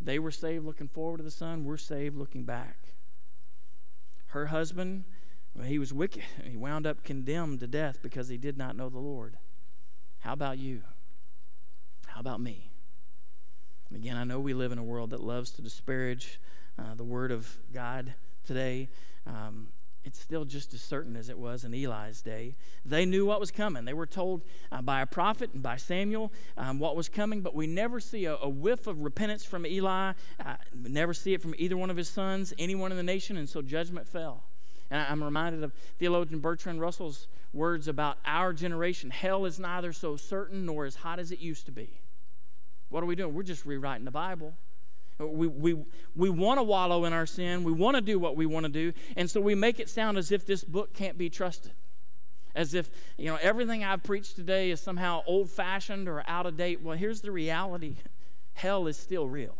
[0.00, 2.76] They were saved looking forward to the Son, we're saved looking back.
[4.28, 5.04] Her husband,
[5.64, 6.22] he was wicked.
[6.44, 9.38] He wound up condemned to death because he did not know the Lord.
[10.20, 10.82] How about you?
[12.06, 12.70] How about me?
[13.94, 16.38] Again, I know we live in a world that loves to disparage
[16.78, 18.14] uh, the Word of God
[18.44, 18.88] today,
[19.26, 19.68] um,
[20.04, 22.56] it's still just as certain as it was in Eli's day.
[22.84, 23.84] They knew what was coming.
[23.84, 27.54] They were told uh, by a prophet and by Samuel um, what was coming, but
[27.54, 30.12] we never see a, a whiff of repentance from Eli.
[30.44, 33.48] Uh, never see it from either one of his sons, anyone in the nation, and
[33.48, 34.44] so judgment fell.
[34.90, 40.16] And I'm reminded of theologian Bertrand Russell's words about our generation hell is neither so
[40.16, 42.00] certain nor as hot as it used to be.
[42.88, 43.34] What are we doing?
[43.34, 44.54] We're just rewriting the Bible.
[45.18, 45.76] We, we,
[46.14, 47.64] we want to wallow in our sin.
[47.64, 48.92] We want to do what we want to do.
[49.16, 51.72] And so we make it sound as if this book can't be trusted.
[52.54, 56.56] As if, you know, everything I've preached today is somehow old fashioned or out of
[56.56, 56.82] date.
[56.82, 57.96] Well, here's the reality
[58.54, 59.56] hell is still real.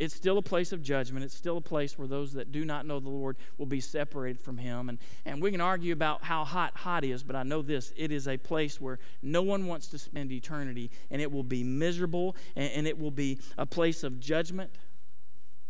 [0.00, 1.26] It's still a place of judgment.
[1.26, 4.40] It's still a place where those that do not know the Lord will be separated
[4.40, 4.88] from Him.
[4.88, 8.10] And, and we can argue about how hot hot is, but I know this it
[8.10, 12.34] is a place where no one wants to spend eternity, and it will be miserable,
[12.56, 14.70] and, and it will be a place of judgment,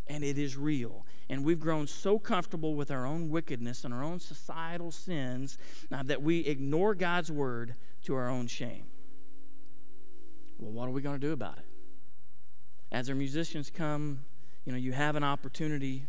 [0.06, 1.04] and it is real.
[1.28, 5.58] And we've grown so comfortable with our own wickedness and our own societal sins
[5.90, 7.74] uh, that we ignore God's word
[8.04, 8.84] to our own shame.
[10.56, 11.69] Well, what are we going to do about it?
[12.92, 14.20] As our musicians come,
[14.64, 16.06] you know, you have an opportunity.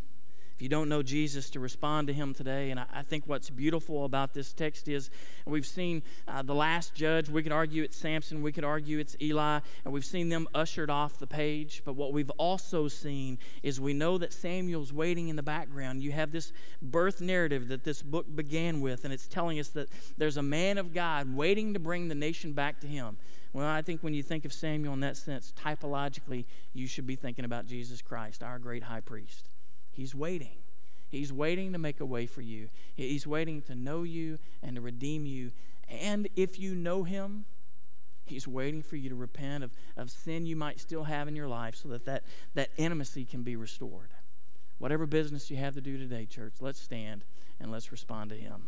[0.56, 2.70] If you don't know Jesus, to respond to him today.
[2.70, 5.10] And I, I think what's beautiful about this text is
[5.46, 7.30] we've seen uh, the last judge.
[7.30, 10.90] We could argue it's Samson, we could argue it's Eli, and we've seen them ushered
[10.90, 11.82] off the page.
[11.86, 16.04] But what we've also seen is we know that Samuel's waiting in the background.
[16.04, 16.52] You have this
[16.82, 20.78] birth narrative that this book began with, and it's telling us that there's a man
[20.78, 23.18] of God waiting to bring the nation back to him.
[23.54, 27.16] Well, I think when you think of Samuel in that sense, typologically, you should be
[27.16, 29.50] thinking about Jesus Christ, our great high priest.
[29.92, 30.58] He's waiting.
[31.10, 32.70] He's waiting to make a way for you.
[32.96, 35.52] He's waiting to know you and to redeem you.
[35.90, 37.46] And if you know him,
[38.32, 41.50] He's waiting for you to repent of, of sin you might still have in your
[41.50, 42.24] life so that, that
[42.54, 44.10] that intimacy can be restored.
[44.78, 47.26] Whatever business you have to do today, church, let's stand
[47.60, 48.64] and let's respond to Him.